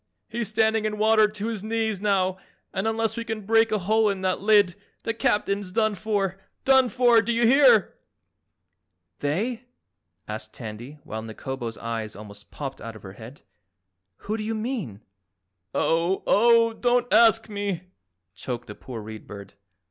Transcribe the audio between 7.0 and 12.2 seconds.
do you hear?" "They?" asked Tandy while Nikobo's eyes